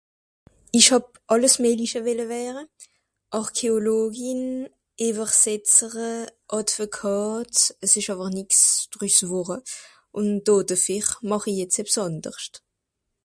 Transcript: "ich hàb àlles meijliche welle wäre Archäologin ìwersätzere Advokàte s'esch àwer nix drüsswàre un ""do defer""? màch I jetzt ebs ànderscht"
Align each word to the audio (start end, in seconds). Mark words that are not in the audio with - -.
"ich 0.79 0.87
hàb 0.93 1.07
àlles 1.33 1.55
meijliche 1.63 1.99
welle 2.07 2.25
wäre 2.35 2.61
Archäologin 3.41 4.43
ìwersätzere 5.07 6.13
Advokàte 6.59 7.59
s'esch 7.89 8.11
àwer 8.13 8.29
nix 8.37 8.49
drüsswàre 8.93 9.57
un 10.19 10.27
""do 10.45 10.55
defer""? 10.69 11.05
màch 11.29 11.45
I 11.47 11.53
jetzt 11.59 11.79
ebs 11.83 11.95
ànderscht" 12.07 12.53